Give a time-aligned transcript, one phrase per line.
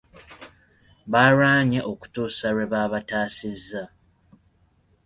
[1.11, 3.83] Baalwanye okutuusa lwe baabataasizza.